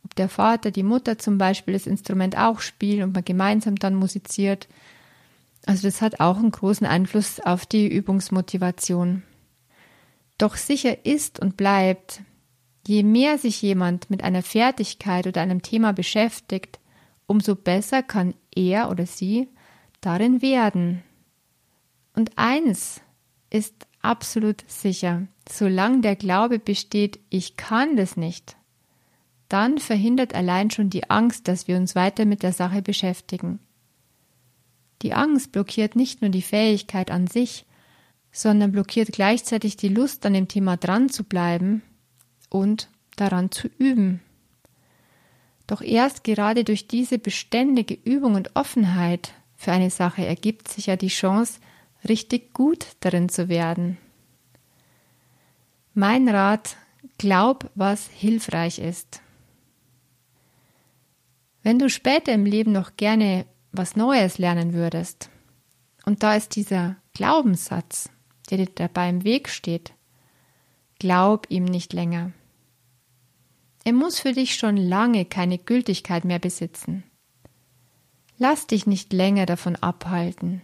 ob 0.04 0.16
der 0.16 0.30
Vater, 0.30 0.72
die 0.72 0.84
Mutter 0.84 1.18
zum 1.18 1.38
Beispiel 1.38 1.74
das 1.74 1.88
Instrument 1.88 2.38
auch 2.38 2.60
spielt 2.60 3.04
und 3.04 3.14
man 3.14 3.24
gemeinsam 3.24 3.78
dann 3.78 3.96
musiziert. 3.96 4.68
Also 5.66 5.88
das 5.88 6.02
hat 6.02 6.20
auch 6.20 6.38
einen 6.38 6.52
großen 6.52 6.86
Einfluss 6.86 7.40
auf 7.40 7.66
die 7.66 7.88
Übungsmotivation. 7.88 9.24
Doch 10.38 10.58
sicher 10.58 11.06
ist 11.06 11.40
und 11.40 11.56
bleibt, 11.56 12.22
je 12.88 13.04
mehr 13.04 13.38
sich 13.38 13.62
jemand 13.62 14.10
mit 14.10 14.24
einer 14.24 14.44
Fertigkeit 14.44 15.28
oder 15.28 15.42
einem 15.42 15.62
Thema 15.62 15.94
beschäftigt, 15.94 16.80
umso 17.26 17.56
besser 17.56 18.04
kann 18.04 18.34
er 18.54 18.90
oder 18.90 19.06
sie 19.06 19.48
darin 20.02 20.42
werden. 20.42 21.04
Und 22.14 22.38
eins 22.38 23.02
ist 23.50 23.88
absolut 24.02 24.64
sicher, 24.68 25.28
solange 25.50 26.02
der 26.02 26.16
Glaube 26.16 26.60
besteht, 26.60 27.20
ich 27.30 27.56
kann 27.56 27.96
das 27.96 28.18
nicht, 28.18 28.58
dann 29.48 29.78
verhindert 29.78 30.36
allein 30.36 30.72
schon 30.72 30.90
die 30.90 31.10
Angst, 31.10 31.48
dass 31.48 31.68
wir 31.68 31.78
uns 31.78 31.96
weiter 31.96 32.26
mit 32.26 32.44
der 32.44 32.54
Sache 32.54 32.82
beschäftigen. 32.82 33.60
Die 35.02 35.14
Angst 35.14 35.52
blockiert 35.52 35.96
nicht 35.96 36.22
nur 36.22 36.32
die 36.32 36.42
Fähigkeit 36.42 37.12
an 37.12 37.28
sich, 37.28 37.66
sondern 38.32 38.72
blockiert 38.72 39.12
gleichzeitig 39.12 39.78
die 39.78 39.90
Lust 39.90 40.26
an 40.26 40.34
dem 40.34 40.48
Thema 40.48 40.76
dran 40.76 41.10
zu 41.10 41.24
bleiben 41.24 41.84
und 42.54 42.88
daran 43.16 43.52
zu 43.52 43.68
üben. 43.80 44.22
Doch 45.66 45.82
erst 45.82 46.24
gerade 46.24 46.64
durch 46.64 46.88
diese 46.88 47.18
beständige 47.18 47.96
Übung 47.96 48.36
und 48.36 48.56
Offenheit 48.56 49.34
für 49.58 49.72
eine 49.72 49.90
Sache 49.90 50.26
ergibt 50.26 50.68
sich 50.68 50.86
ja 50.86 50.96
die 50.96 51.08
Chance, 51.08 51.60
richtig 52.08 52.54
gut 52.54 52.86
darin 53.00 53.28
zu 53.30 53.50
werden. 53.50 53.98
Mein 55.94 56.30
Rat, 56.30 56.76
glaub, 57.18 57.72
was 57.76 58.08
hilfreich 58.08 58.80
ist. 58.80 59.22
Wenn 61.64 61.80
du 61.80 61.90
später 61.90 62.34
im 62.34 62.46
Leben 62.46 62.72
noch 62.72 62.98
gerne 62.98 63.46
was 63.72 63.96
Neues 63.96 64.38
lernen 64.38 64.74
würdest, 64.74 65.30
und 66.06 66.22
da 66.22 66.36
ist 66.36 66.56
dieser 66.58 66.98
Glaubenssatz, 67.14 68.10
der 68.50 68.58
dir 68.58 68.68
dabei 68.76 69.10
im 69.10 69.24
Weg 69.24 69.48
steht, 69.48 69.94
glaub 71.00 71.48
ihm 71.50 71.64
nicht 71.64 71.94
länger. 71.94 72.34
Er 73.84 73.94
muss 73.94 74.20
für 74.20 74.32
dich 74.32 74.56
schon 74.56 74.78
lange 74.78 75.26
keine 75.26 75.58
Gültigkeit 75.58 76.24
mehr 76.24 76.40
besitzen. 76.40 77.04
Lass 78.38 78.68
dich 78.68 78.88
nicht 78.88 79.14
länger 79.14 79.46
davon 79.46 79.76
abhalten. 79.76 80.62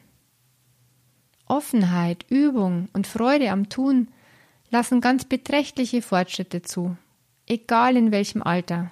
Offenheit, 1.46 2.26
Übung 2.30 2.90
und 2.94 3.08
Freude 3.08 3.52
am 3.52 3.70
Tun 3.70 4.10
lassen 4.70 5.02
ganz 5.02 5.26
beträchtliche 5.26 6.02
Fortschritte 6.02 6.62
zu, 6.62 6.96
egal 7.48 7.98
in 7.98 8.12
welchem 8.12 8.44
Alter. 8.44 8.92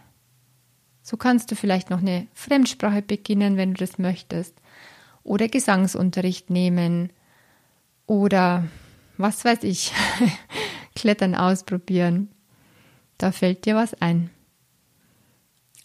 So 1.03 1.15
kannst 1.15 1.51
du 1.51 1.55
vielleicht 1.55 1.89
noch 1.89 1.99
eine 1.99 2.27
Fremdsprache 2.33 3.01
beginnen, 3.01 3.55
wenn 3.55 3.73
du 3.73 3.79
das 3.79 3.97
möchtest. 3.97 4.59
Oder 5.23 5.47
Gesangsunterricht 5.47 6.49
nehmen. 6.49 7.13
Oder 8.07 8.67
was 9.17 9.45
weiß 9.45 9.63
ich, 9.63 9.93
Klettern 10.95 11.35
ausprobieren. 11.35 12.29
Da 13.17 13.31
fällt 13.31 13.65
dir 13.65 13.75
was 13.75 13.93
ein. 13.95 14.29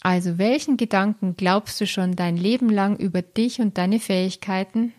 Also 0.01 0.37
welchen 0.37 0.77
Gedanken 0.77 1.35
glaubst 1.37 1.79
du 1.79 1.87
schon 1.87 2.15
dein 2.15 2.37
Leben 2.37 2.69
lang 2.69 2.97
über 2.97 3.21
dich 3.21 3.61
und 3.61 3.77
deine 3.77 3.99
Fähigkeiten? 3.99 4.93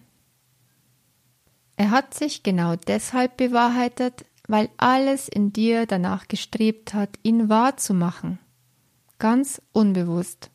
Er 1.77 1.91
hat 1.91 2.15
sich 2.15 2.43
genau 2.43 2.77
deshalb 2.77 3.37
bewahrheitet, 3.37 4.25
weil 4.49 4.71
alles 4.77 5.29
in 5.29 5.53
dir 5.53 5.87
danach 5.87 6.29
gestrebt 6.29 6.95
hat, 6.95 7.19
ihn 7.23 7.49
wahrzumachen 7.49 8.39
ganz 9.25 9.63
unbewusst. 9.73 10.51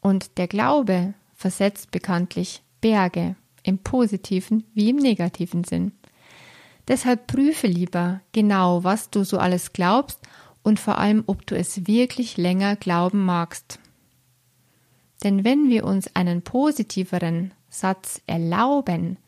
Und 0.00 0.36
der 0.36 0.46
Glaube 0.46 1.14
versetzt 1.34 1.90
bekanntlich 1.90 2.62
Berge 2.82 3.34
im 3.62 3.78
positiven 3.78 4.64
wie 4.74 4.90
im 4.90 4.96
negativen 4.96 5.64
Sinn. 5.64 5.92
Deshalb 6.86 7.26
prüfe 7.26 7.66
lieber 7.66 8.20
genau, 8.32 8.84
was 8.84 9.08
du 9.08 9.24
so 9.24 9.38
alles 9.38 9.72
glaubst 9.72 10.20
und 10.62 10.80
vor 10.80 10.98
allem, 10.98 11.24
ob 11.26 11.46
du 11.46 11.56
es 11.56 11.86
wirklich 11.86 12.36
länger 12.36 12.76
glauben 12.76 13.24
magst. 13.24 13.78
Denn 15.24 15.44
wenn 15.44 15.68
wir 15.68 15.84
uns 15.84 16.14
einen 16.14 16.42
positiveren 16.42 17.52
Satz 17.70 18.20
erlauben, 18.26 19.18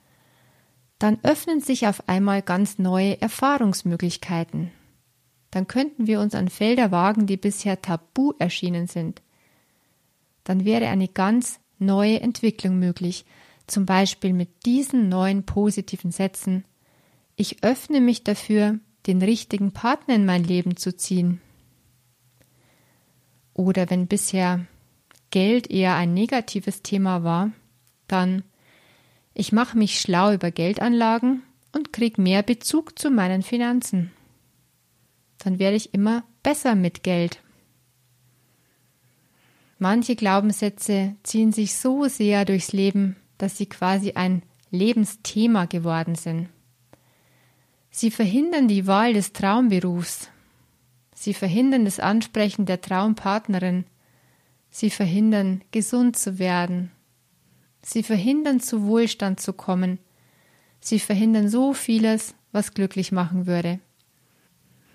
dann 0.99 1.19
öffnen 1.23 1.61
sich 1.61 1.87
auf 1.87 2.09
einmal 2.09 2.43
ganz 2.43 2.79
neue 2.79 3.21
Erfahrungsmöglichkeiten 3.21 4.71
dann 5.51 5.67
könnten 5.67 6.07
wir 6.07 6.21
uns 6.21 6.35
an 6.35 6.49
Felder 6.49 6.91
wagen, 6.91 7.27
die 7.27 7.37
bisher 7.37 7.83
tabu 7.83 8.33
erschienen 8.39 8.87
sind. 8.87 9.23
Dann 10.45 10.65
wäre 10.65 10.89
eine 10.89 11.09
ganz 11.09 11.61
neue 11.79 12.21
Entwicklung 12.21 12.79
möglich, 12.79 13.25
zum 13.67 13.87
Beispiel 13.87 14.33
mit 14.33 14.65
diesen 14.65 15.09
neuen 15.09 15.45
positiven 15.45 16.13
Sätzen. 16.13 16.65
Ich 17.37 17.63
öffne 17.63 18.01
mich 18.01 18.25
dafür, 18.25 18.79
den 19.07 19.23
richtigen 19.23 19.73
Partner 19.73 20.15
in 20.15 20.27
mein 20.27 20.45
Leben 20.45 20.77
zu 20.77 20.97
ziehen. 20.97 21.41
Oder 23.55 23.91
wenn 23.91 24.07
bisher 24.07 24.67
Geld 25.31 25.71
eher 25.71 25.95
ein 25.95 26.15
negatives 26.15 26.83
Thema 26.83 27.25
war, 27.25 27.51
dann 28.09 28.43
ich 29.33 29.53
mache 29.53 29.79
mich 29.79 30.01
schlau 30.01 30.33
über 30.33 30.51
Geldanlagen 30.51 31.43
und 31.73 31.93
krieg 31.93 32.19
mehr 32.19 32.43
Bezug 32.43 32.99
zu 32.99 33.11
meinen 33.11 33.43
Finanzen 33.43 34.11
dann 35.41 35.59
werde 35.59 35.77
ich 35.77 35.93
immer 35.93 36.23
besser 36.43 36.75
mit 36.75 37.03
Geld. 37.03 37.41
Manche 39.79 40.15
Glaubenssätze 40.15 41.17
ziehen 41.23 41.53
sich 41.53 41.75
so 41.75 42.07
sehr 42.07 42.45
durchs 42.45 42.73
Leben, 42.73 43.17
dass 43.39 43.57
sie 43.57 43.67
quasi 43.67 44.13
ein 44.13 44.43
Lebensthema 44.71 45.65
geworden 45.65 46.15
sind. 46.15 46.49
Sie 47.91 48.11
verhindern 48.11 48.69
die 48.69 48.87
Wahl 48.87 49.15
des 49.15 49.33
Traumberufs. 49.33 50.29
Sie 51.15 51.35
verhindern 51.35 51.85
das 51.85 52.01
Ansprechen 52.01 52.65
der 52.65 52.81
Traumpartnerin. 52.81 53.85
Sie 54.71 54.91
verhindern, 54.91 55.63
gesund 55.73 56.17
zu 56.17 56.39
werden. 56.39 56.93
Sie 57.83 58.03
verhindern, 58.03 58.61
zu 58.61 58.85
Wohlstand 58.85 59.41
zu 59.41 59.53
kommen. 59.53 59.99
Sie 60.81 60.99
verhindern 60.99 61.49
so 61.49 61.75
vieles, 61.75 62.35
was 62.53 62.75
glücklich 62.75 63.13
machen 63.13 63.47
würde. 63.47 63.81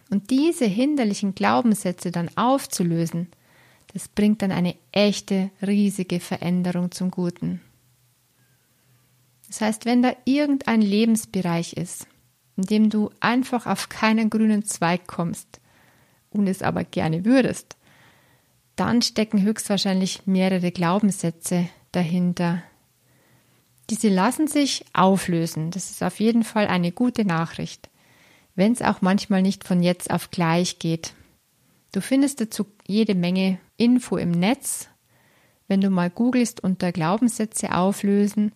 Und 0.10 0.30
diese 0.30 0.66
hinderlichen 0.66 1.36
Glaubenssätze 1.36 2.12
dann 2.12 2.30
aufzulösen, 2.38 3.28
das 3.94 4.08
bringt 4.08 4.42
dann 4.42 4.52
eine 4.52 4.76
echte, 4.92 5.52
riesige 5.62 6.20
Veränderung 6.20 6.92
zum 6.92 7.12
Guten. 7.12 7.62
Das 9.48 9.62
heißt, 9.62 9.86
wenn 9.86 10.02
da 10.02 10.16
irgendein 10.26 10.82
Lebensbereich 10.82 11.74
ist, 11.74 12.08
in 12.58 12.64
dem 12.64 12.90
du 12.90 13.12
einfach 13.20 13.66
auf 13.66 13.90
keinen 13.90 14.30
grünen 14.30 14.64
Zweig 14.66 15.08
kommst 15.08 15.60
und 16.30 16.48
es 16.48 16.62
aber 16.62 16.84
gerne 16.84 17.26
würdest, 17.26 17.76
dann 18.76 19.02
stecken 19.02 19.42
höchstwahrscheinlich 19.42 20.26
mehrere 20.26 20.72
Glaubenssätze 20.72 21.70
dahinter. 21.92 22.62
Diese 23.90 24.10
lassen 24.10 24.48
sich 24.48 24.84
auflösen. 24.94 25.72
Das 25.72 25.92
ist 25.92 26.04
auf 26.04 26.20
jeden 26.20 26.44
Fall 26.44 26.68
eine 26.68 26.92
gute 26.92 27.24
Nachricht, 27.26 27.90
wenn 28.56 28.74
es 28.74 28.82
auch 28.82 29.02
manchmal 29.02 29.42
nicht 29.42 29.64
von 29.64 29.84
jetzt 29.84 30.12
auf 30.12 30.32
gleich 30.32 30.80
geht. 30.80 31.14
Du 31.94 32.02
findest 32.02 32.42
dazu 32.42 32.66
jede 32.88 33.16
Menge 33.16 33.60
Info 33.78 34.18
im 34.18 34.32
Netz, 34.32 34.90
wenn 35.68 35.82
du 35.82 35.90
mal 35.90 36.10
googelst 36.10 36.64
unter 36.64 36.92
Glaubenssätze 36.92 37.74
auflösen. 37.74 38.52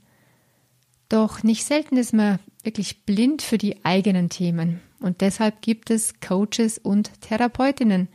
Doch 1.08 1.44
nicht 1.44 1.64
selten 1.64 1.98
ist 1.98 2.14
man 2.14 2.40
wirklich 2.64 3.04
blind 3.06 3.42
für 3.42 3.58
die 3.58 3.84
eigenen 3.86 4.30
Themen. 4.30 4.82
Und 5.00 5.22
deshalb 5.22 5.62
gibt 5.62 5.90
es 5.90 6.20
Coaches 6.20 6.78
und 6.78 7.22
Therapeutinnen, 7.22 8.10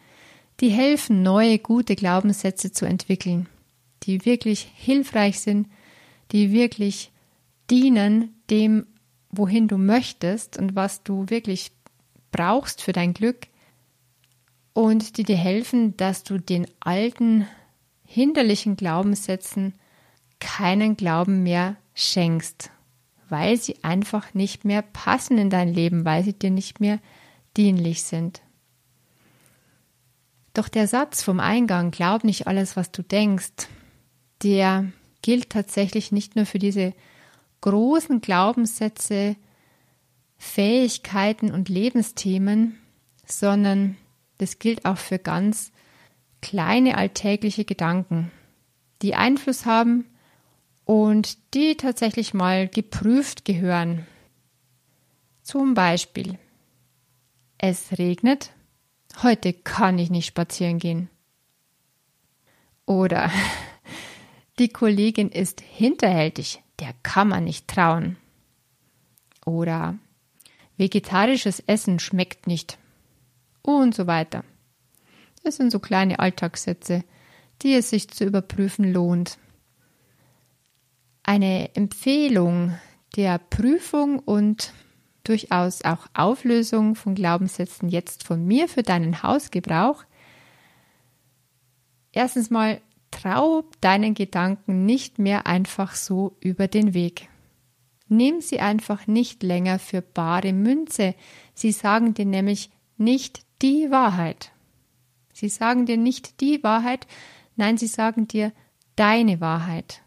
die 0.61 0.69
helfen, 0.69 1.23
neue, 1.23 1.59
gute 1.59 1.97
Glaubenssätze 1.97 2.73
zu 2.73 2.85
entwickeln, 2.85 3.49
die 4.03 4.25
wirklich 4.25 4.71
hilfreich 4.75 5.41
sind, 5.41 5.69
die 6.33 6.53
wirklich 6.53 7.11
dienen 7.71 8.35
dem, 8.51 8.87
wohin 9.31 9.69
du 9.69 9.79
möchtest 9.79 10.59
und 10.59 10.77
was 10.77 11.03
du 11.03 11.29
wirklich 11.29 11.73
brauchst 12.31 12.83
für 12.83 12.93
dein 12.93 13.15
Glück 13.15 13.47
und 14.75 15.17
die 15.17 15.25
dir 15.25 15.37
helfen, 15.37 15.97
dass 15.97 16.25
du 16.25 16.39
den 16.39 16.67
alten, 16.81 17.47
hinderlichen 18.05 18.77
Glaubenssätzen 18.77 19.75
keinen 20.41 20.97
Glauben 20.97 21.43
mehr 21.43 21.77
schenkst, 21.95 22.71
weil 23.29 23.57
sie 23.57 23.83
einfach 23.83 24.35
nicht 24.35 24.65
mehr 24.65 24.83
passen 24.83 25.39
in 25.39 25.51
dein 25.51 25.73
Leben, 25.73 26.05
weil 26.05 26.25
sie 26.25 26.33
dir 26.33 26.51
nicht 26.51 26.81
mehr 26.81 26.99
dienlich 27.57 28.03
sind. 28.03 28.43
Doch 30.53 30.69
der 30.69 30.87
Satz 30.87 31.23
vom 31.23 31.41
Eingang, 31.41 31.91
glaub 31.91 32.25
nicht 32.25 32.47
alles, 32.47 32.77
was 32.77 32.93
du 32.93 33.03
denkst, 33.03 33.69
der 34.43 34.87
gilt 35.23 35.51
tatsächlich 35.51 36.13
nicht 36.13 36.37
nur 36.37 36.47
für 36.47 36.59
diese 36.59 36.93
großen 37.61 38.21
Glaubenssätze, 38.21 39.37
Fähigkeiten 40.37 41.51
und 41.51 41.69
Lebensthemen, 41.69 42.79
sondern 43.25 43.97
das 44.39 44.59
gilt 44.59 44.85
auch 44.85 44.99
für 44.99 45.19
ganz 45.19 45.73
kleine 46.43 46.99
alltägliche 46.99 47.65
Gedanken, 47.65 48.31
die 49.01 49.15
Einfluss 49.15 49.65
haben 49.65 50.05
und 50.85 51.39
die 51.55 51.77
tatsächlich 51.77 52.35
mal 52.35 52.69
geprüft 52.69 53.45
gehören. 53.45 54.07
Zum 55.43 55.75
Beispiel, 55.75 56.39
es 57.59 57.99
regnet, 57.99 58.51
Heute 59.23 59.53
kann 59.53 59.99
ich 59.99 60.11
nicht 60.11 60.27
spazieren 60.27 60.79
gehen. 60.79 61.09
Oder 62.85 63.31
die 64.59 64.69
Kollegin 64.69 65.31
ist 65.31 65.61
hinterhältig, 65.61 66.63
der 66.81 66.93
kann 67.03 67.29
man 67.29 67.45
nicht 67.45 67.69
trauen. 67.69 68.17
Oder 69.47 69.99
vegetarisches 70.77 71.61
Essen 71.61 72.01
schmeckt 72.01 72.47
nicht. 72.47 72.79
Und 73.63 73.95
so 73.95 74.07
weiter. 74.07 74.45
Das 75.43 75.57
sind 75.57 75.71
so 75.71 75.79
kleine 75.79 76.19
Alltagssätze, 76.19 77.05
die 77.63 77.75
es 77.75 77.91
sich 77.91 78.09
zu 78.09 78.25
überprüfen 78.25 78.93
lohnt. 78.93 79.39
Eine 81.25 81.75
Empfehlung 81.75 82.79
der 83.17 83.39
Prüfung 83.39 84.19
und 84.19 84.73
durchaus 85.25 85.83
auch 85.83 86.07
Auflösung 86.13 86.95
von 86.95 87.15
Glaubenssätzen 87.15 87.89
jetzt 87.89 88.25
von 88.25 88.45
mir 88.47 88.69
für 88.69 88.83
deinen 88.83 89.23
Hausgebrauch. 89.23 90.05
Erstens 92.13 92.51
mal, 92.51 92.81
trau 93.11 93.65
deinen 93.81 94.15
Gedanken 94.15 94.85
nicht 94.85 95.19
mehr 95.19 95.47
einfach 95.47 95.95
so 95.95 96.37
über 96.41 96.69
den 96.69 96.95
Weg. 96.95 97.29
Nimm 98.09 98.41
sie 98.41 98.61
einfach 98.61 99.07
nicht 99.07 99.43
länger 99.43 99.79
für 99.79 100.03
bare 100.03 100.53
Münze. 100.53 101.15
Sie 101.55 101.73
sagen 101.73 102.13
dir 102.13 102.27
nämlich 102.27 102.71
nicht 102.99 103.47
die 103.63 103.91
Wahrheit. 103.91 104.53
Sie 105.33 105.49
sagen 105.49 105.87
dir 105.87 105.97
nicht 105.97 106.41
die 106.41 106.63
Wahrheit, 106.63 107.07
nein, 107.57 107.79
sie 107.79 107.87
sagen 107.87 108.29
dir 108.29 108.53
deine 108.95 109.41
Wahrheit. 109.41 110.04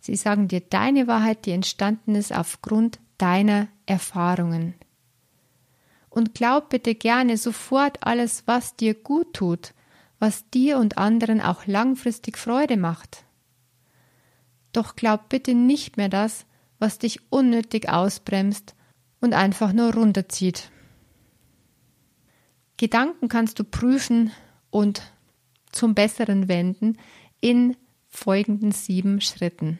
Sie 0.00 0.16
sagen 0.16 0.48
dir 0.48 0.60
deine 0.60 1.06
Wahrheit, 1.06 1.46
die 1.46 1.52
entstanden 1.52 2.14
ist 2.14 2.34
aufgrund 2.34 2.98
deiner 3.18 3.68
Erfahrungen. 3.86 4.74
Und 6.08 6.34
glaub 6.34 6.70
bitte 6.70 6.94
gerne 6.94 7.36
sofort 7.36 7.98
alles, 8.04 8.44
was 8.46 8.74
dir 8.76 8.94
gut 8.94 9.34
tut, 9.34 9.74
was 10.18 10.48
dir 10.50 10.78
und 10.78 10.98
anderen 10.98 11.40
auch 11.40 11.66
langfristig 11.66 12.38
Freude 12.38 12.76
macht. 12.76 13.24
Doch 14.72 14.96
glaub 14.96 15.28
bitte 15.28 15.54
nicht 15.54 15.96
mehr 15.96 16.08
das, 16.08 16.46
was 16.78 16.98
dich 16.98 17.20
unnötig 17.30 17.88
ausbremst 17.88 18.74
und 19.20 19.34
einfach 19.34 19.72
nur 19.72 19.94
runterzieht. 19.94 20.70
Gedanken 22.78 23.28
kannst 23.28 23.58
du 23.58 23.64
prüfen 23.64 24.30
und 24.70 25.02
zum 25.70 25.94
Besseren 25.94 26.48
wenden 26.48 26.96
in 27.40 27.76
folgenden 28.08 28.72
sieben 28.72 29.20
Schritten. 29.20 29.78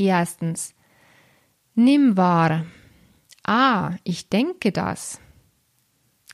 Erstens, 0.00 0.74
Nimm 1.74 2.16
wahr. 2.16 2.64
Ah, 3.44 3.96
ich 4.02 4.30
denke 4.30 4.72
das. 4.72 5.20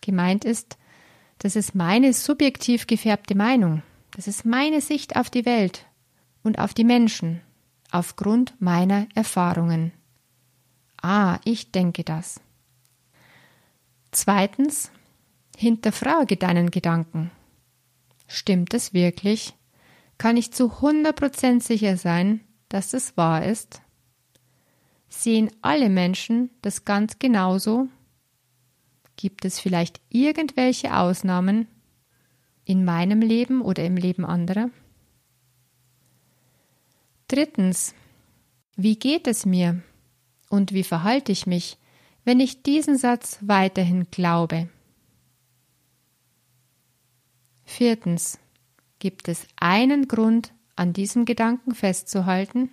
Gemeint 0.00 0.44
ist, 0.44 0.78
das 1.38 1.56
ist 1.56 1.74
meine 1.74 2.12
subjektiv 2.12 2.86
gefärbte 2.86 3.34
Meinung. 3.34 3.82
Das 4.12 4.28
ist 4.28 4.44
meine 4.44 4.80
Sicht 4.80 5.16
auf 5.16 5.30
die 5.30 5.44
Welt 5.44 5.84
und 6.44 6.60
auf 6.60 6.74
die 6.74 6.84
Menschen 6.84 7.42
aufgrund 7.90 8.60
meiner 8.60 9.08
Erfahrungen. 9.14 9.92
Ah, 11.02 11.38
ich 11.44 11.72
denke 11.72 12.04
das. 12.04 12.40
Zweitens, 14.12 14.92
hinterfrage 15.56 16.36
deinen 16.36 16.70
Gedanken. 16.70 17.32
Stimmt 18.28 18.74
es 18.74 18.94
wirklich? 18.94 19.54
Kann 20.18 20.36
ich 20.36 20.52
zu 20.52 20.72
100% 20.80 21.62
sicher 21.62 21.96
sein, 21.96 22.45
dass 22.68 22.94
es 22.94 23.16
wahr 23.16 23.44
ist? 23.44 23.82
Sehen 25.08 25.50
alle 25.62 25.88
Menschen 25.88 26.50
das 26.62 26.84
ganz 26.84 27.18
genauso? 27.18 27.88
Gibt 29.16 29.44
es 29.44 29.60
vielleicht 29.60 30.00
irgendwelche 30.10 30.96
Ausnahmen 30.96 31.68
in 32.64 32.84
meinem 32.84 33.20
Leben 33.20 33.62
oder 33.62 33.84
im 33.84 33.96
Leben 33.96 34.24
anderer? 34.24 34.70
Drittens, 37.28 37.94
wie 38.76 38.96
geht 38.96 39.26
es 39.26 39.46
mir 39.46 39.82
und 40.50 40.72
wie 40.72 40.84
verhalte 40.84 41.32
ich 41.32 41.46
mich, 41.46 41.78
wenn 42.24 42.40
ich 42.40 42.62
diesen 42.62 42.98
Satz 42.98 43.38
weiterhin 43.40 44.10
glaube? 44.10 44.68
Viertens, 47.64 48.38
gibt 48.98 49.28
es 49.28 49.46
einen 49.56 50.08
Grund, 50.08 50.52
an 50.76 50.92
diesem 50.92 51.24
Gedanken 51.24 51.74
festzuhalten? 51.74 52.70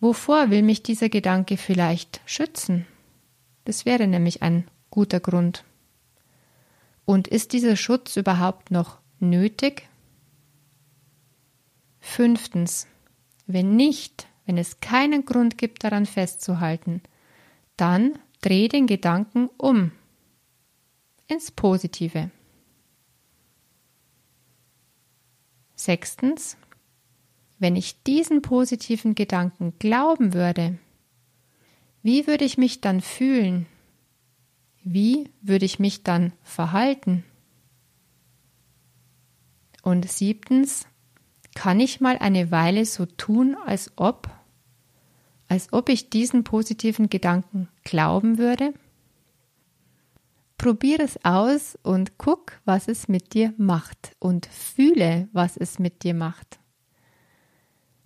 Wovor 0.00 0.50
will 0.50 0.62
mich 0.62 0.82
dieser 0.82 1.08
Gedanke 1.08 1.56
vielleicht 1.56 2.20
schützen? 2.26 2.86
Das 3.64 3.84
wäre 3.84 4.06
nämlich 4.06 4.42
ein 4.42 4.68
guter 4.90 5.20
Grund. 5.20 5.64
Und 7.04 7.28
ist 7.28 7.52
dieser 7.52 7.76
Schutz 7.76 8.16
überhaupt 8.16 8.70
noch 8.70 8.98
nötig? 9.20 9.88
Fünftens. 12.00 12.86
Wenn 13.46 13.76
nicht, 13.76 14.26
wenn 14.44 14.58
es 14.58 14.80
keinen 14.80 15.24
Grund 15.24 15.58
gibt, 15.58 15.84
daran 15.84 16.06
festzuhalten, 16.06 17.02
dann 17.76 18.18
dreh 18.40 18.68
den 18.68 18.86
Gedanken 18.86 19.48
um 19.56 19.92
ins 21.26 21.50
Positive. 21.50 22.30
Sechstens. 25.76 26.56
Wenn 27.58 27.76
ich 27.76 28.02
diesen 28.02 28.42
positiven 28.42 29.14
Gedanken 29.14 29.74
glauben 29.78 30.34
würde, 30.34 30.78
wie 32.02 32.26
würde 32.26 32.44
ich 32.44 32.58
mich 32.58 32.80
dann 32.80 33.00
fühlen? 33.00 33.66
Wie 34.82 35.30
würde 35.40 35.64
ich 35.64 35.78
mich 35.78 36.02
dann 36.02 36.32
verhalten? 36.42 37.24
Und 39.82 40.08
siebtens, 40.10 40.86
kann 41.54 41.80
ich 41.80 42.00
mal 42.00 42.18
eine 42.18 42.50
Weile 42.50 42.84
so 42.84 43.06
tun, 43.06 43.56
als 43.64 43.92
ob, 43.96 44.28
als 45.48 45.72
ob 45.72 45.88
ich 45.88 46.10
diesen 46.10 46.44
positiven 46.44 47.08
Gedanken 47.08 47.68
glauben 47.82 48.36
würde? 48.36 48.74
Probiere 50.58 51.02
es 51.02 51.22
aus 51.24 51.78
und 51.82 52.18
guck, 52.18 52.60
was 52.64 52.88
es 52.88 53.08
mit 53.08 53.34
dir 53.34 53.52
macht 53.58 54.16
und 54.18 54.46
fühle, 54.46 55.28
was 55.32 55.56
es 55.56 55.78
mit 55.78 56.02
dir 56.02 56.14
macht. 56.14 56.58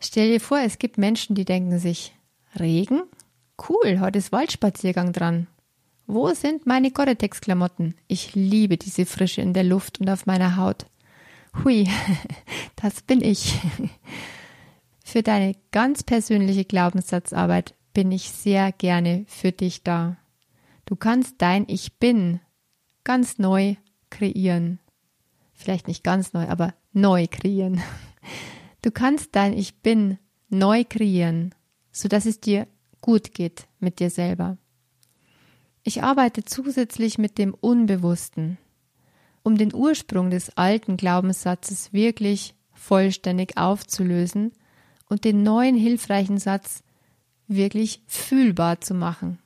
Stell 0.01 0.33
dir 0.33 0.41
vor, 0.41 0.59
es 0.59 0.79
gibt 0.79 0.99
Menschen, 0.99 1.37
die 1.37 1.45
denken 1.45 1.79
sich, 1.79 2.17
Regen? 2.59 3.03
Cool, 3.69 4.01
heute 4.01 4.19
ist 4.19 4.33
Waldspaziergang 4.33 5.13
dran. 5.13 5.47
Wo 6.07 6.31
sind 6.35 6.67
meine 6.67 6.91
Gore-Tex-Klamotten? 6.91 7.95
Ich 8.09 8.35
liebe 8.35 8.77
diese 8.77 9.07
Frische 9.07 9.43
in 9.43 9.53
der 9.53 9.63
Luft 9.63 10.01
und 10.01 10.11
auf 10.11 10.27
meiner 10.27 10.57
Haut. 10.57 10.87
Hui, 11.63 11.89
das 12.77 13.03
bin 13.03 13.23
ich. 13.23 13.59
Für 15.05 15.23
deine 15.23 15.55
ganz 15.71 16.03
persönliche 16.03 16.65
Glaubenssatzarbeit 16.65 17.75
bin 17.93 18.11
ich 18.11 18.31
sehr 18.31 18.73
gerne 18.73 19.25
für 19.29 19.53
dich 19.53 19.83
da. 19.83 20.17
Du 20.91 20.97
kannst 20.97 21.37
dein 21.39 21.67
Ich 21.69 21.99
bin 21.99 22.41
ganz 23.05 23.39
neu 23.39 23.77
kreieren. 24.11 24.81
Vielleicht 25.53 25.87
nicht 25.87 26.03
ganz 26.03 26.33
neu, 26.33 26.49
aber 26.49 26.75
neu 26.93 27.29
kreieren. 27.31 27.81
Du 28.83 28.91
kannst 28.91 29.37
dein 29.37 29.53
Ich 29.53 29.83
bin 29.83 30.19
neu 30.49 30.83
kreieren, 30.83 31.55
sodass 31.93 32.27
es 32.27 32.41
dir 32.41 32.67
gut 33.03 33.35
geht 33.35 33.69
mit 33.79 34.01
dir 34.01 34.11
selber. 34.11 34.59
Ich 35.85 36.03
arbeite 36.03 36.45
zusätzlich 36.45 37.19
mit 37.19 37.39
dem 37.39 37.55
Unbewussten, 37.55 38.59
um 39.45 39.57
den 39.57 39.73
Ursprung 39.73 40.31
des 40.31 40.57
alten 40.57 40.97
Glaubenssatzes 40.97 41.93
wirklich 41.93 42.57
vollständig 42.73 43.57
aufzulösen 43.57 44.51
und 45.09 45.25
den 45.25 45.45
neuen 45.45 45.77
hilfreichen 45.77 46.39
Satz 46.39 46.83
wirklich 47.47 48.03
fühlbar 48.09 48.81
zu 48.81 48.95
machen. 48.95 49.40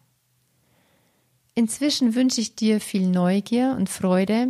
Inzwischen 1.55 2.15
wünsche 2.15 2.41
ich 2.41 2.57
dir 2.57 2.81
viel 2.81 3.09
Neugier 3.09 3.77
und 3.79 3.89
Freude 3.89 4.49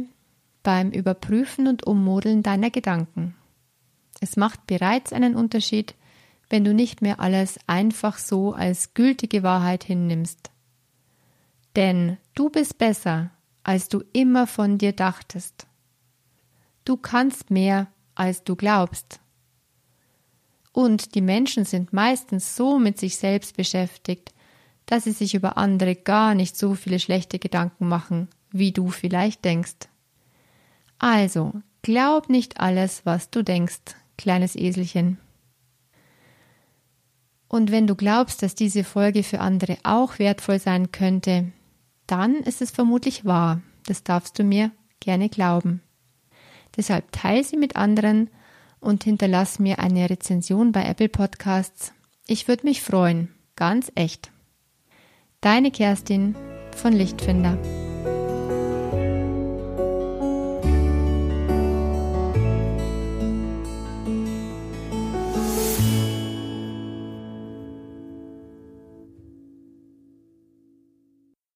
beim 0.62 0.90
Überprüfen 0.90 1.68
und 1.68 1.86
Ummodeln 1.86 2.42
deiner 2.42 2.70
Gedanken. 2.70 3.34
Es 4.20 4.36
macht 4.36 4.66
bereits 4.66 5.12
einen 5.12 5.36
Unterschied, 5.36 5.94
wenn 6.48 6.64
du 6.64 6.72
nicht 6.72 7.02
mehr 7.02 7.20
alles 7.20 7.58
einfach 7.66 8.18
so 8.18 8.52
als 8.54 8.94
gültige 8.94 9.42
Wahrheit 9.42 9.84
hinnimmst. 9.84 10.50
Denn 11.76 12.16
du 12.34 12.48
bist 12.48 12.78
besser, 12.78 13.30
als 13.64 13.88
du 13.88 14.02
immer 14.12 14.46
von 14.46 14.78
dir 14.78 14.92
dachtest. 14.92 15.66
Du 16.84 16.96
kannst 16.96 17.50
mehr, 17.50 17.88
als 18.14 18.44
du 18.44 18.56
glaubst. 18.56 19.20
Und 20.72 21.14
die 21.14 21.20
Menschen 21.20 21.64
sind 21.64 21.92
meistens 21.92 22.56
so 22.56 22.78
mit 22.78 22.98
sich 22.98 23.16
selbst 23.16 23.56
beschäftigt, 23.56 24.33
dass 24.86 25.04
sie 25.04 25.12
sich 25.12 25.34
über 25.34 25.56
andere 25.56 25.94
gar 25.94 26.34
nicht 26.34 26.56
so 26.56 26.74
viele 26.74 26.98
schlechte 26.98 27.38
Gedanken 27.38 27.88
machen, 27.88 28.28
wie 28.50 28.72
du 28.72 28.90
vielleicht 28.90 29.44
denkst. 29.44 29.88
Also, 30.98 31.52
glaub 31.82 32.28
nicht 32.28 32.60
alles, 32.60 33.04
was 33.04 33.30
du 33.30 33.42
denkst, 33.42 33.96
kleines 34.16 34.56
Eselchen. 34.56 35.18
Und 37.48 37.70
wenn 37.70 37.86
du 37.86 37.94
glaubst, 37.94 38.42
dass 38.42 38.54
diese 38.54 38.84
Folge 38.84 39.22
für 39.22 39.40
andere 39.40 39.78
auch 39.84 40.18
wertvoll 40.18 40.58
sein 40.58 40.92
könnte, 40.92 41.52
dann 42.06 42.36
ist 42.36 42.60
es 42.60 42.70
vermutlich 42.70 43.24
wahr. 43.24 43.62
Das 43.86 44.02
darfst 44.02 44.38
du 44.38 44.44
mir 44.44 44.70
gerne 45.00 45.28
glauben. 45.28 45.80
Deshalb 46.76 47.12
teile 47.12 47.44
sie 47.44 47.56
mit 47.56 47.76
anderen 47.76 48.30
und 48.80 49.04
hinterlass 49.04 49.58
mir 49.58 49.78
eine 49.78 50.10
Rezension 50.10 50.72
bei 50.72 50.84
Apple 50.84 51.08
Podcasts. 51.08 51.92
Ich 52.26 52.48
würde 52.48 52.66
mich 52.66 52.82
freuen, 52.82 53.32
ganz 53.56 53.92
echt. 53.94 54.32
Deine 55.44 55.70
Kerstin 55.70 56.34
von 56.74 56.94
Lichtfinder. 56.94 57.58